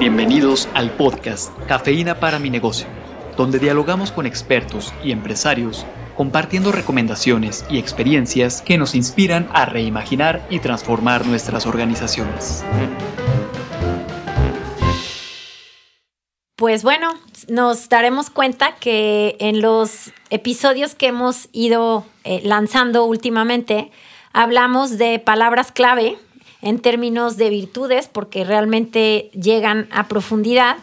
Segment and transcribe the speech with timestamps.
[0.00, 2.86] Bienvenidos al podcast Cafeína para mi negocio,
[3.36, 5.84] donde dialogamos con expertos y empresarios
[6.16, 12.64] compartiendo recomendaciones y experiencias que nos inspiran a reimaginar y transformar nuestras organizaciones.
[16.56, 17.12] Pues bueno,
[17.48, 23.90] nos daremos cuenta que en los episodios que hemos ido eh, lanzando últimamente,
[24.32, 26.16] hablamos de palabras clave
[26.62, 30.76] en términos de virtudes, porque realmente llegan a profundidad.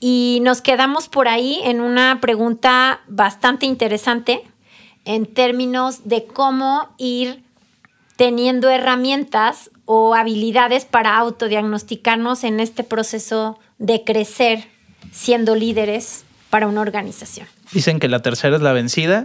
[0.00, 4.42] Y nos quedamos por ahí en una pregunta bastante interesante
[5.04, 7.42] en términos de cómo ir
[8.16, 14.68] teniendo herramientas o habilidades para autodiagnosticarnos en este proceso de crecer
[15.12, 17.46] siendo líderes para una organización.
[17.72, 19.24] Dicen que la tercera es la vencida.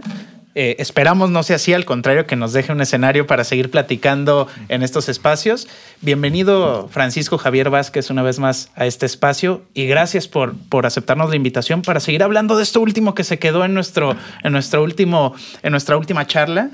[0.56, 4.48] Eh, esperamos no sea así, al contrario, que nos deje un escenario para seguir platicando
[4.68, 5.68] en estos espacios.
[6.00, 11.30] Bienvenido, Francisco Javier Vázquez, una vez más a este espacio y gracias por, por aceptarnos
[11.30, 14.82] la invitación para seguir hablando de esto último que se quedó en, nuestro, en, nuestro
[14.82, 16.70] último, en nuestra última charla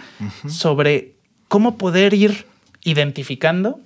[0.49, 1.13] sobre
[1.49, 2.47] cómo poder ir
[2.83, 3.79] identificando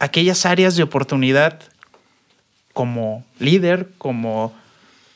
[0.00, 1.60] aquellas áreas de oportunidad
[2.72, 4.52] como líder, como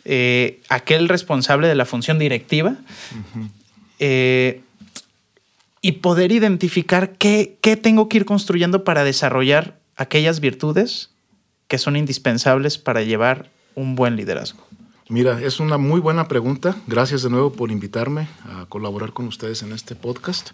[0.04, 2.76] eh, aquel responsable de la función directiva
[3.98, 4.62] eh,
[5.80, 11.10] y poder identificar qué, qué tengo que ir construyendo para desarrollar aquellas virtudes
[11.68, 14.66] que son indispensables para llevar un buen liderazgo.
[15.08, 16.76] Mira, es una muy buena pregunta.
[16.86, 20.50] Gracias de nuevo por invitarme a colaborar con ustedes en este podcast.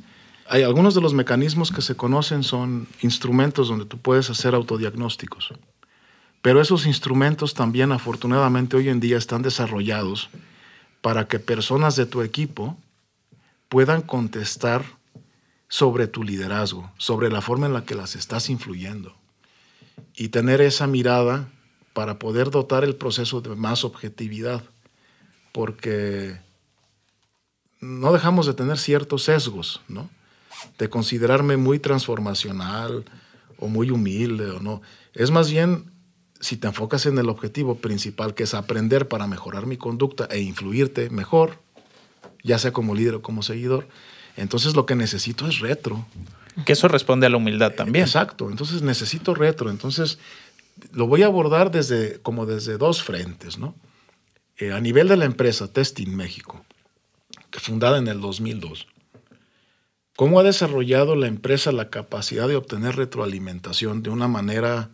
[0.48, 5.54] Hay algunos de los mecanismos que se conocen son instrumentos donde tú puedes hacer autodiagnósticos.
[6.42, 10.28] Pero esos instrumentos también afortunadamente hoy en día están desarrollados
[11.00, 12.76] para que personas de tu equipo
[13.74, 14.84] puedan contestar
[15.66, 19.16] sobre tu liderazgo, sobre la forma en la que las estás influyendo
[20.14, 21.48] y tener esa mirada
[21.92, 24.62] para poder dotar el proceso de más objetividad,
[25.50, 26.38] porque
[27.80, 30.08] no dejamos de tener ciertos sesgos, ¿no?
[30.78, 33.04] De considerarme muy transformacional
[33.58, 34.82] o muy humilde o no.
[35.14, 35.90] Es más bien
[36.38, 40.38] si te enfocas en el objetivo principal, que es aprender para mejorar mi conducta e
[40.38, 41.63] influirte mejor,
[42.42, 43.88] ya sea como líder o como seguidor,
[44.36, 46.06] entonces lo que necesito es retro.
[46.64, 48.04] Que eso responde a la humildad también.
[48.04, 49.70] Exacto, entonces necesito retro.
[49.70, 50.18] Entonces
[50.92, 53.74] lo voy a abordar desde, como desde dos frentes, ¿no?
[54.58, 56.64] Eh, a nivel de la empresa Testing México,
[57.50, 58.86] que fundada en el 2002,
[60.14, 64.90] ¿cómo ha desarrollado la empresa la capacidad de obtener retroalimentación de una manera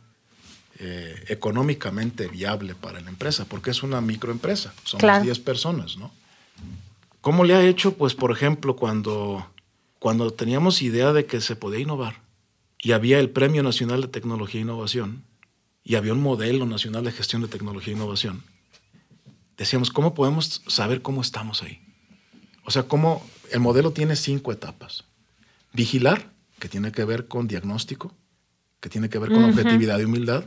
[0.79, 3.45] eh, económicamente viable para la empresa?
[3.45, 6.11] Porque es una microempresa, somos 10 personas, ¿no?
[7.21, 7.97] ¿Cómo le ha hecho?
[7.97, 9.47] Pues, por ejemplo, cuando,
[9.99, 12.23] cuando teníamos idea de que se podía innovar
[12.79, 15.25] y había el Premio Nacional de Tecnología e Innovación
[15.85, 18.43] y había un modelo nacional de gestión de tecnología e innovación,
[19.59, 21.83] decíamos, ¿cómo podemos saber cómo estamos ahí?
[22.65, 25.05] O sea, cómo el modelo tiene cinco etapas.
[25.73, 28.15] Vigilar, que tiene que ver con diagnóstico,
[28.81, 30.45] que tiene que ver con objetividad y humildad.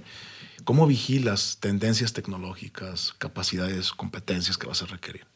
[0.63, 5.32] ¿Cómo vigilas tendencias tecnológicas, capacidades, competencias que vas a requerir?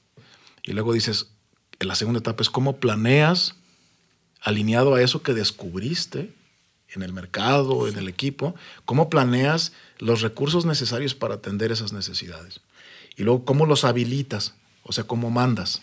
[0.68, 1.32] Y luego dices,
[1.80, 3.56] en la segunda etapa es cómo planeas
[4.42, 6.32] alineado a eso que descubriste
[6.90, 8.54] en el mercado, en el equipo,
[8.86, 12.60] cómo planeas los recursos necesarios para atender esas necesidades.
[13.16, 15.82] Y luego cómo los habilitas, o sea, cómo mandas,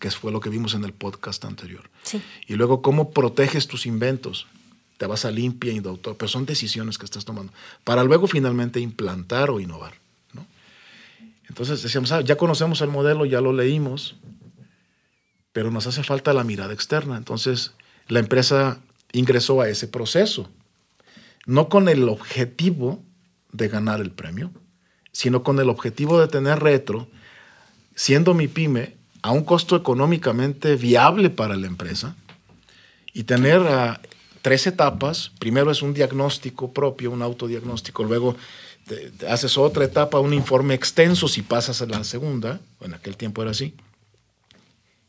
[0.00, 1.88] que fue lo que vimos en el podcast anterior.
[2.46, 4.46] Y luego cómo proteges tus inventos.
[4.96, 7.52] Te vas a limpia y doctor, pero son decisiones que estás tomando
[7.82, 10.03] para luego finalmente implantar o innovar.
[11.48, 14.16] Entonces decíamos, ah, ya conocemos el modelo, ya lo leímos,
[15.52, 17.16] pero nos hace falta la mirada externa.
[17.16, 17.72] Entonces
[18.08, 18.80] la empresa
[19.12, 20.50] ingresó a ese proceso,
[21.46, 23.02] no con el objetivo
[23.52, 24.50] de ganar el premio,
[25.12, 27.08] sino con el objetivo de tener retro,
[27.94, 32.16] siendo mi pyme a un costo económicamente viable para la empresa
[33.12, 33.62] y tener
[34.42, 35.30] tres etapas.
[35.38, 38.36] Primero es un diagnóstico propio, un autodiagnóstico, luego
[39.28, 43.50] haces otra etapa, un informe extenso si pasas a la segunda, en aquel tiempo era
[43.52, 43.74] así.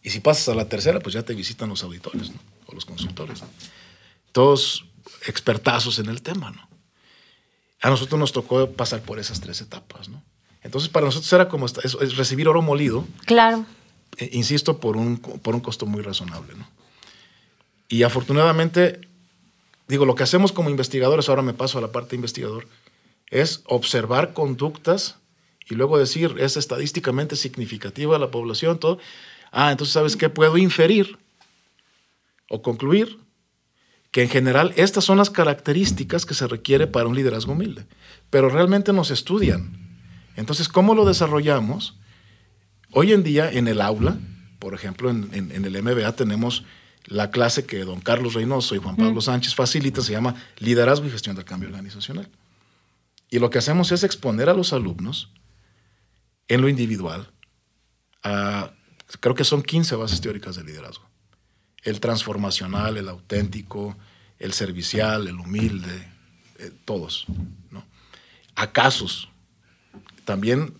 [0.01, 2.31] Y si pasas a la tercera, pues ya te visitan los auditores
[2.67, 3.43] o los consultores.
[4.31, 4.85] Todos
[5.27, 6.69] expertazos en el tema, ¿no?
[7.81, 10.23] A nosotros nos tocó pasar por esas tres etapas, ¿no?
[10.63, 11.67] Entonces, para nosotros era como
[12.17, 13.05] recibir oro molido.
[13.25, 13.65] Claro.
[14.17, 16.67] Eh, insisto, por un, por un costo muy razonable, ¿no?
[17.87, 19.01] Y afortunadamente,
[19.87, 22.67] digo, lo que hacemos como investigadores, ahora me paso a la parte investigador,
[23.29, 25.17] es observar conductas
[25.67, 28.99] y luego decir, es estadísticamente significativa la población, todo.
[29.51, 30.29] Ah, entonces, ¿sabes qué?
[30.29, 31.17] Puedo inferir
[32.49, 33.17] o concluir
[34.11, 37.85] que en general estas son las características que se requiere para un liderazgo humilde.
[38.29, 39.83] Pero realmente nos estudian
[40.37, 41.97] Entonces, ¿cómo lo desarrollamos?
[42.91, 44.17] Hoy en día en el aula,
[44.59, 46.63] por ejemplo, en, en- en el MBA tenemos
[47.05, 51.11] la clase que don Carlos Reynoso y Juan Pablo Sánchez facilitan, se llama Liderazgo y
[51.11, 52.27] Gestión del Cambio Organizacional.
[53.35, 55.29] Y lo que hacemos es exponer a los alumnos
[56.47, 57.29] en lo individual
[58.23, 58.71] a,
[59.19, 61.03] creo que son 15 bases teóricas de liderazgo.
[61.83, 63.97] El transformacional, el auténtico,
[64.39, 66.07] el servicial, el humilde,
[66.59, 67.25] eh, todos.
[67.71, 67.83] ¿no?
[68.55, 69.27] A casos,
[70.23, 70.73] también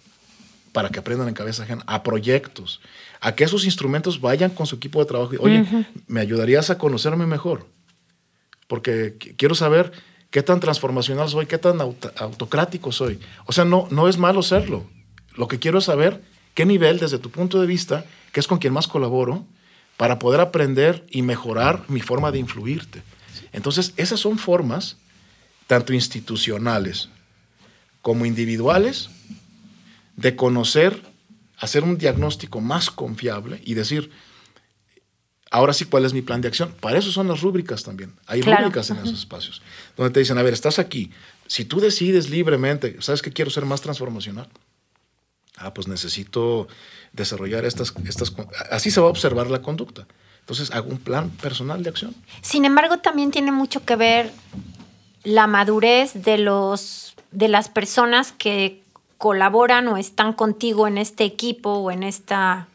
[0.71, 2.79] para que aprendan en cabeza ajena, a proyectos,
[3.19, 6.77] a que esos instrumentos vayan con su equipo de trabajo y, oye, me ayudarías a
[6.77, 7.67] conocerme mejor,
[8.67, 9.91] porque qu- quiero saber
[10.35, 13.21] qué tan transformacional soy, qué tan auto- autocrático soy.
[13.45, 14.85] O sea, no, no es malo serlo.
[15.37, 16.21] Lo que quiero es saber
[16.53, 18.03] qué nivel, desde tu punto de vista,
[18.33, 19.45] que es con quien más colaboro,
[19.95, 23.01] para poder aprender y mejorar mi forma de influirte.
[23.53, 24.97] Entonces, esas son formas,
[25.67, 27.07] tanto institucionales
[28.01, 29.09] como individuales,
[30.17, 31.01] de conocer,
[31.57, 34.11] hacer un diagnóstico más confiable y decir,
[35.51, 36.73] ahora sí, ¿cuál es mi plan de acción?
[36.79, 38.13] Para eso son las rúbricas también.
[38.27, 38.63] Hay Claro.
[38.63, 39.61] rúbricas en esos espacios,
[39.97, 41.11] donde te dicen, a ver, estás aquí.
[41.47, 44.47] Si tú decides libremente, ¿sabes que quiero ser más transformacional?
[45.57, 46.67] Ah, pues necesito
[47.13, 48.33] desarrollar estas, estas...
[48.71, 50.05] Así se va a observar la conducta.
[50.41, 52.13] Entonces, hago un plan personal de acción.
[52.41, 54.31] Sin embargo, también tiene mucho que ver
[55.23, 58.81] la madurez de los de las personas que
[59.17, 62.67] colaboran o están contigo en este equipo o en esta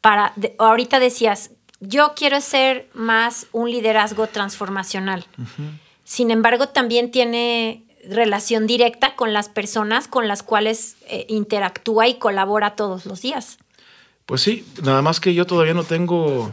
[0.00, 1.50] para de- ahorita decías,
[1.80, 5.24] yo quiero ser más un liderazgo transformacional.
[6.04, 12.14] Sin embargo, también tiene relación directa con las personas con las cuales eh, interactúa y
[12.18, 13.58] colabora todos los días.
[14.26, 16.52] Pues sí, nada más que yo todavía no tengo...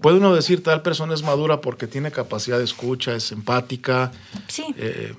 [0.00, 4.12] Puede uno decir tal persona es madura porque tiene capacidad de escucha, es empática,
[4.48, 4.64] Sí.
[4.78, 5.14] eh,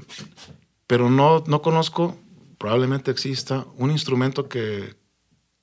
[0.87, 2.17] pero no, no conozco,
[2.57, 4.95] probablemente exista, un instrumento que,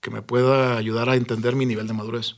[0.00, 2.36] que me pueda ayudar a entender mi nivel de madurez.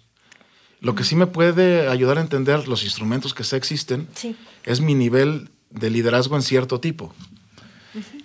[0.81, 4.35] Lo que sí me puede ayudar a entender los instrumentos que sé existen Sí.
[4.65, 7.15] es mi nivel de liderazgo en cierto tipo.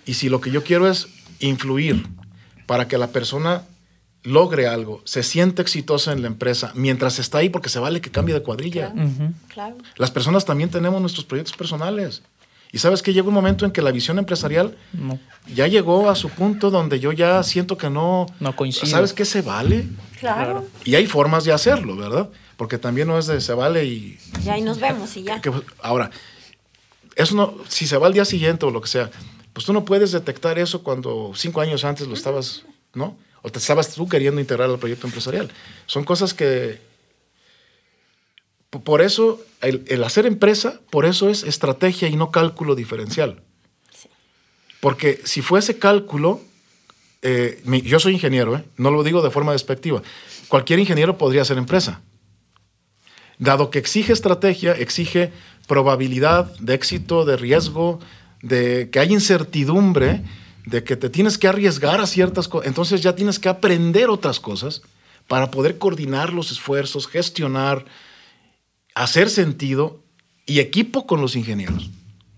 [0.04, 1.08] Y si lo que yo quiero es
[1.40, 2.06] influir
[2.66, 3.62] para que la persona
[4.22, 8.10] logre algo, se siente exitosa en la empresa mientras está ahí porque se vale que
[8.10, 8.92] cambie de cuadrilla.
[9.52, 9.76] Claro.
[9.96, 12.22] Las personas también tenemos nuestros proyectos personales.
[12.72, 15.18] Y sabes que llega un momento en que la visión empresarial No.
[15.54, 18.26] ya llegó a su punto donde yo ya siento que no...
[18.40, 18.86] No coincido.
[18.86, 19.86] ¿Sabes qué se vale?
[20.18, 20.66] Claro.
[20.84, 22.28] Y hay formas de hacerlo, ¿verdad?
[22.56, 24.18] Porque también no es de se vale y...
[24.44, 25.40] Y ahí nos vemos y ya.
[25.40, 26.10] que- ahora,
[27.14, 29.10] eso no, si se va al día siguiente o lo que sea,
[29.52, 32.62] pues tú no puedes detectar eso cuando cinco años antes lo estabas,
[32.94, 33.16] ¿no?
[33.42, 35.50] O te estabas tú queriendo integrar al proyecto empresarial.
[35.86, 36.80] Son cosas que...
[38.84, 43.42] Por eso, el, el hacer empresa, por eso es estrategia y no cálculo diferencial.
[44.80, 46.40] Porque si fuese cálculo,
[47.22, 48.64] eh, mi- yo soy ingeniero, ¿eh?
[48.76, 50.02] no lo digo de forma despectiva.
[50.48, 52.02] Cualquier ingeniero podría hacer empresa.
[53.38, 55.32] Dado que exige estrategia, exige
[55.66, 58.00] probabilidad de éxito, de riesgo,
[58.42, 60.22] de que hay incertidumbre,
[60.64, 62.66] de que te tienes que arriesgar a ciertas cosas.
[62.68, 64.82] Entonces ya tienes que aprender otras cosas
[65.28, 67.84] para poder coordinar los esfuerzos, gestionar,
[68.94, 70.02] hacer sentido
[70.46, 71.90] y equipo con los ingenieros,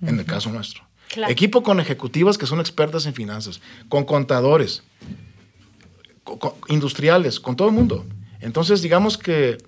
[0.03, 0.83] en el caso nuestro.
[1.09, 1.33] Claro.
[1.33, 4.83] Equipo con ejecutivas que son expertas en finanzas, con contadores,
[6.25, 8.05] co- co- industriales, con todo el mundo.
[8.41, 9.59] Entonces, digamos que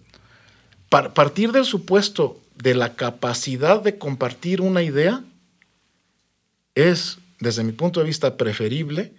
[0.91, 5.25] par- partir del supuesto de la capacidad de compartir una idea
[6.75, 9.15] es, desde mi punto de vista, preferible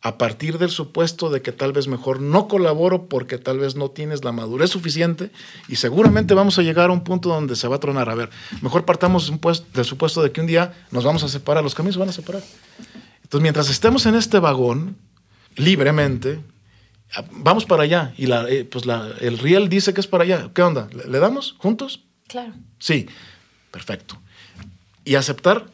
[0.00, 3.90] a partir del supuesto de que tal vez mejor no colaboro porque tal vez no
[3.90, 5.32] tienes la madurez suficiente
[5.66, 8.08] y seguramente vamos a llegar a un punto donde se va a tronar.
[8.08, 8.30] A ver,
[8.62, 11.94] mejor partamos pues- del supuesto de que un día nos vamos a separar, los caminos
[11.94, 12.42] se van a separar.
[13.24, 14.96] Entonces, mientras estemos en este vagón,
[15.56, 16.38] libremente,
[17.32, 18.12] vamos para allá.
[18.16, 20.50] Y la, eh, pues la- el riel dice que es para allá.
[20.54, 20.88] ¿Qué onda?
[20.92, 22.04] ¿Le, le damos juntos?
[22.26, 22.52] Claro.
[22.78, 23.06] Sí,
[23.70, 24.20] perfecto.
[25.04, 25.66] Y aceptar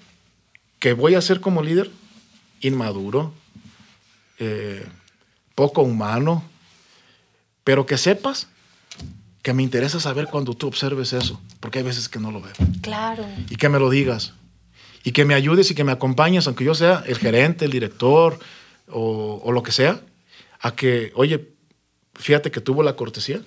[0.79, 1.91] que voy a ser como líder
[2.61, 3.33] inmaduro,
[4.38, 4.87] eh,
[5.55, 6.45] poco humano,
[7.62, 8.49] pero que sepas
[9.43, 12.53] que me interesa saber cuando tú observes eso, porque hay veces que no lo veo.
[12.81, 13.26] Claro.
[13.50, 14.33] Y que me lo digas.
[15.03, 18.38] Y que me ayudes y que me acompañes, aunque yo sea el gerente, el director
[18.88, 20.00] o, o lo que sea,
[20.64, 21.52] a que, oye,
[22.14, 23.42] fíjate que tuvo la cortesía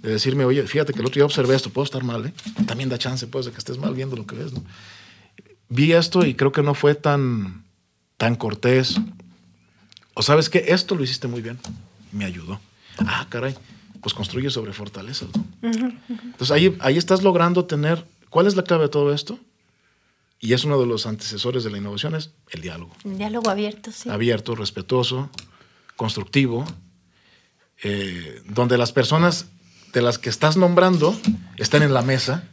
[0.00, 2.32] de decirme, oye, fíjate que el otro día observé esto, puedo estar mal, ¿eh?
[2.66, 4.64] También da chance, pues, de que estés mal viendo lo que ves, ¿no?
[5.68, 7.64] Vi esto y creo que no fue tan,
[8.16, 8.96] tan cortés.
[10.14, 11.58] O sabes que esto lo hiciste muy bien.
[12.12, 12.58] Me ayudó.
[12.98, 13.54] Ah, caray.
[14.00, 15.44] Pues construye sobre fortalezas, ¿no?
[15.60, 18.06] Entonces ahí, ahí estás logrando tener.
[18.30, 19.38] ¿Cuál es la clave de todo esto?
[20.40, 22.94] Y es uno de los antecesores de la innovación, es el diálogo.
[23.04, 24.08] Un diálogo abierto, sí.
[24.08, 25.28] Abierto, respetuoso,
[25.96, 26.64] constructivo,
[27.82, 29.46] eh, donde las personas
[29.92, 31.16] de las que estás nombrando
[31.56, 32.44] están en la mesa.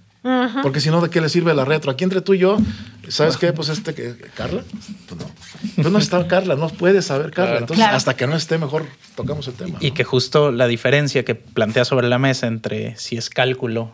[0.61, 1.89] Porque si no, ¿de qué le sirve la retro?
[1.89, 2.59] Aquí entre tú y yo,
[3.07, 3.53] ¿sabes qué?
[3.53, 4.63] Pues este, que ¿Carla?
[5.07, 5.83] Pues no.
[5.83, 7.57] Tú no está Carla, no puedes saber Carla.
[7.57, 9.79] Entonces, hasta que no esté, mejor tocamos el tema.
[9.81, 13.93] Y, que justo la diferencia que plantea sobre la mesa entre si es cálculo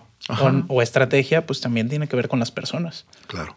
[0.67, 3.05] o, estrategia, pues también tiene que ver con las personas.
[3.27, 3.55] Claro.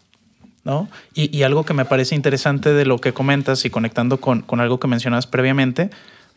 [0.63, 0.89] ¿No?
[1.15, 4.79] Y, algo que me parece interesante de lo que comentas y conectando con, con algo
[4.79, 5.89] que mencionabas previamente,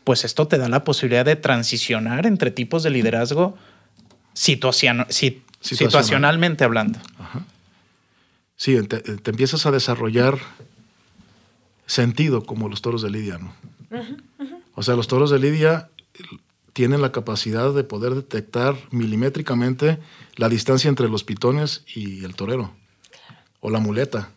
[0.04, 3.56] pues esto te da la posibilidad de transicionar entre tipos de liderazgo
[4.34, 6.98] situacionalmente hablando.
[8.56, 10.38] Sí, te, empiezas a desarrollar
[11.86, 13.54] sentido como los toros de Lidia, ¿no?
[14.74, 15.88] O sea, los toros de Lidia
[16.72, 19.98] tienen la capacidad de poder detectar milimétricamente
[20.36, 22.72] la distancia entre los pitones y el torero
[23.64, 24.28] o la muleta.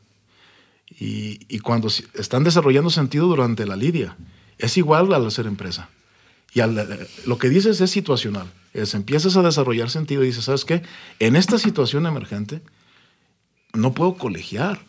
[0.98, 4.16] Y, y, cuando están desarrollando sentido durante la lidia,
[4.58, 5.90] es igual al ser empresa.
[6.54, 6.62] Y
[7.26, 8.48] lo que dices es situacional.
[8.74, 10.82] Es, empiezas a desarrollar sentido y dices, ¿sabes qué?
[11.20, 12.62] En esta situación emergente
[13.74, 14.80] no puedo colegiar.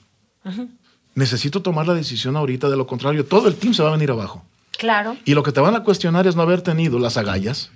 [1.16, 4.12] Necesito tomar la decisión ahorita, de lo contrario, todo el team se va a venir
[4.12, 4.44] abajo.
[4.78, 5.16] Claro.
[5.24, 7.70] Y lo que te van a cuestionar es no haber tenido las agallas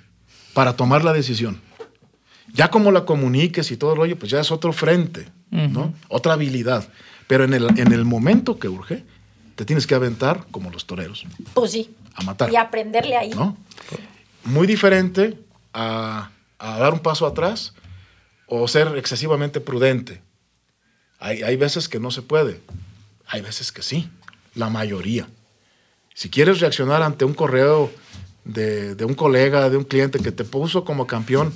[0.55, 1.61] para tomar la decisión.
[2.53, 5.95] Ya como la comuniques y todo el rollo, pues ya es otro frente, ¿no?
[6.09, 6.87] Otra habilidad.
[7.27, 9.05] Pero en el, en el momento que urge,
[9.57, 11.25] te tienes que aventar como los toreros.
[11.55, 11.95] Pues sí.
[12.15, 12.53] A matar.
[12.53, 13.31] Y aprenderle ahí.
[13.31, 13.57] ¿No?
[14.45, 15.39] Muy diferente
[15.73, 17.73] a, dar un paso atrás
[18.47, 20.21] o ser excesivamente prudente.
[21.19, 22.61] Hay, hay veces que no se puede.
[23.27, 24.11] Hay veces que sí.
[24.55, 25.27] La mayoría.
[26.15, 27.91] Si quieres reaccionar ante un correo
[28.45, 31.55] de, de, un colega, de un cliente que te puso como campeón,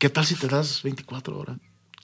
[0.00, 1.58] ¿qué tal si te das 24 horas?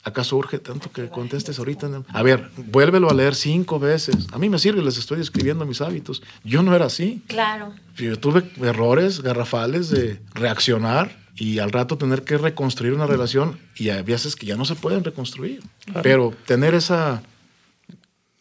[0.05, 2.05] ¿Acaso urge tanto que contestes ahorita?
[2.07, 4.29] A ver, vuélvelo a leer cinco veces.
[4.31, 6.23] A mí me sirve, les estoy escribiendo mis hábitos.
[6.45, 7.25] Yo no era así.
[7.27, 7.75] Claro.
[7.97, 13.89] Yo tuve errores garrafales de reaccionar y al rato tener que reconstruir una relación y
[13.89, 15.61] hay veces que ya no se pueden reconstruir.
[16.05, 17.23] Pero tener esa,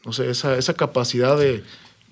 [0.06, 1.64] no sé, esa, esa capacidad de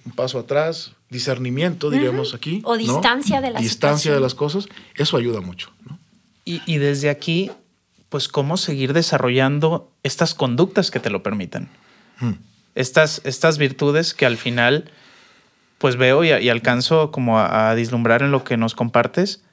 [0.03, 2.63] un paso atrás, discernimiento, diríamos aquí.
[2.65, 5.71] O distancia de las Distancia de las cosas, eso ayuda mucho.
[6.45, 7.51] Y, y desde aquí
[8.13, 11.67] pues cómo seguir desarrollando estas conductas que te lo permitan.
[12.19, 12.33] Hmm.
[12.75, 14.91] Estas, estas virtudes que al final,
[15.79, 19.43] pues veo y, alcanzo como a, dislumbrar en lo que nos compartes,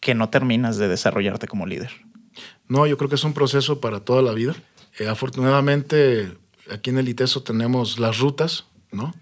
[0.00, 1.92] que no terminas de desarrollarte como líder.
[2.66, 4.56] No, yo creo que es un proceso para toda la vida.
[4.98, 6.32] Eh, afortunadamente,
[6.72, 9.14] aquí en el ITESO tenemos las rutas, ¿no?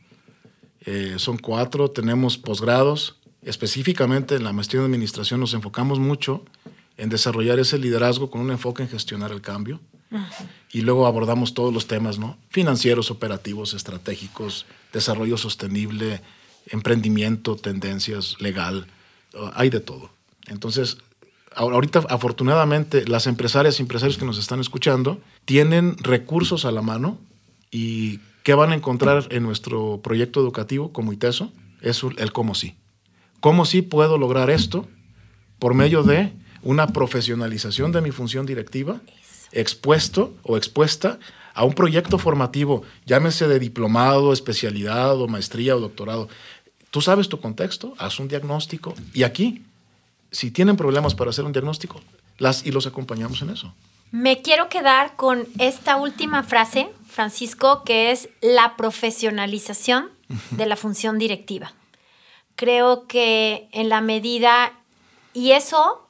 [0.86, 3.20] Eh, son cuatro, tenemos posgrados.
[3.42, 6.46] Específicamente en la maestría de administración nos enfocamos mucho
[6.96, 9.80] en desarrollar ese liderazgo con un enfoque en gestionar el cambio.
[10.72, 12.38] Y luego abordamos todos los temas, ¿no?
[12.48, 16.22] Financieros, operativos, estratégicos, desarrollo sostenible,
[16.68, 18.86] emprendimiento, tendencias, legal,
[19.34, 20.10] uh, hay de todo.
[20.46, 20.98] Entonces,
[21.54, 27.18] ahorita afortunadamente las empresarias y empresarios que nos están escuchando tienen recursos a la mano
[27.70, 31.50] y ¿qué van a encontrar en nuestro proyecto educativo como ITESO?
[31.80, 32.76] Es el cómo sí.
[33.40, 34.86] ¿Cómo sí puedo lograr esto
[35.58, 36.32] por medio de
[36.66, 39.00] una profesionalización de mi función directiva,
[39.52, 41.20] expuesto o expuesta
[41.54, 46.28] a un proyecto formativo, llámese de diplomado, especialidad o maestría o doctorado.
[46.90, 49.62] Tú sabes tu contexto, haz un diagnóstico y aquí,
[50.32, 52.00] si tienen problemas para hacer un diagnóstico,
[52.36, 53.72] las y los acompañamos en eso.
[54.10, 60.10] Me quiero quedar con esta última frase, Francisco, que es la profesionalización
[60.50, 61.74] de la función directiva.
[62.56, 64.72] Creo que en la medida,
[65.32, 66.05] y eso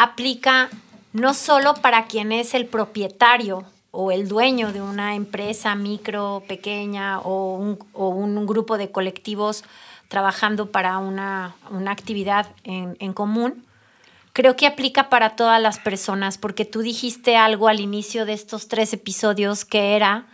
[0.00, 0.70] aplica
[1.12, 7.20] no solo para quien es el propietario o el dueño de una empresa micro, pequeña
[7.20, 9.62] o un, grupo de colectivos
[10.08, 11.54] trabajando para una,
[11.86, 13.66] actividad en, en, común,
[14.32, 18.68] creo que aplica para todas las personas, porque tú dijiste algo al inicio de estos
[18.68, 20.24] tres episodios que era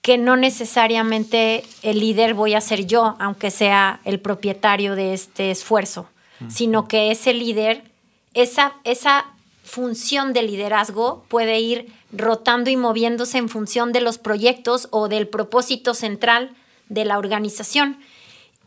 [0.00, 5.50] que no necesariamente el líder voy a ser yo, aunque sea el propietario de este
[5.50, 6.08] esfuerzo,
[6.48, 7.93] sino que ese líder
[8.34, 9.26] esa, esa
[9.62, 15.26] función de liderazgo puede ir rotando y moviéndose en función de los proyectos o del
[15.26, 16.54] propósito central
[16.88, 17.98] de la organización.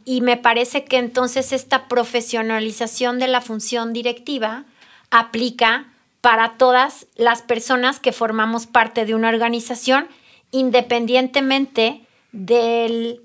[0.05, 4.65] Y me parece que entonces esta profesionalización de la función directiva
[5.11, 10.07] aplica para todas las personas que formamos parte de una organización,
[10.51, 13.21] independientemente del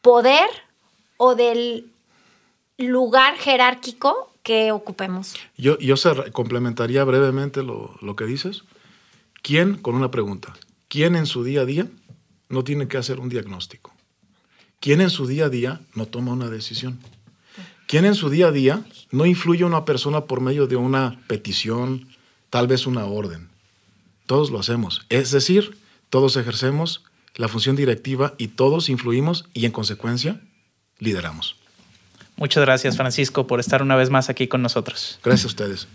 [0.00, 0.48] poder
[1.16, 1.90] o del
[2.78, 5.34] lugar jerárquico que ocupemos.
[5.56, 5.96] Yo, yo
[6.30, 8.62] complementaría brevemente lo, lo, que dices.
[9.42, 10.54] ¿Quién, con una pregunta,
[10.86, 11.88] quién en su día a día
[12.48, 13.92] no tiene que hacer un diagnóstico?
[14.78, 17.00] ¿Quién en su día a día no toma una decisión?
[17.88, 21.20] ¿Quién en su día a día no influye a una persona por medio de una
[21.26, 22.06] petición,
[22.48, 23.48] tal vez una orden?
[24.26, 25.06] Todos lo hacemos.
[25.08, 25.76] Es decir,
[26.08, 27.02] todos ejercemos
[27.34, 30.40] la función directiva y todos influimos y en consecuencia
[31.00, 31.56] lideramos.
[32.36, 35.20] Muchas gracias Francisco por estar una vez más aquí con nosotros.
[35.24, 35.88] Gracias a ustedes.